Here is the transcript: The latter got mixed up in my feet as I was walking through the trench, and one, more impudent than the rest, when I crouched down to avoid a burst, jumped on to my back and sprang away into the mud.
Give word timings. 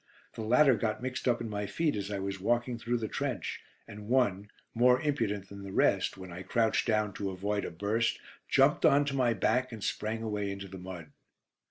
The 0.33 0.41
latter 0.41 0.73
got 0.73 1.03
mixed 1.03 1.27
up 1.27 1.41
in 1.41 1.47
my 1.47 1.67
feet 1.67 1.95
as 1.95 2.09
I 2.09 2.17
was 2.17 2.39
walking 2.39 2.79
through 2.79 2.97
the 2.97 3.07
trench, 3.07 3.61
and 3.87 4.07
one, 4.07 4.49
more 4.73 4.99
impudent 4.99 5.49
than 5.49 5.61
the 5.61 5.71
rest, 5.71 6.17
when 6.17 6.31
I 6.33 6.41
crouched 6.41 6.87
down 6.87 7.13
to 7.13 7.29
avoid 7.29 7.65
a 7.65 7.69
burst, 7.69 8.17
jumped 8.49 8.83
on 8.83 9.05
to 9.05 9.15
my 9.15 9.35
back 9.35 9.71
and 9.71 9.83
sprang 9.83 10.23
away 10.23 10.49
into 10.49 10.67
the 10.67 10.79
mud. 10.79 11.11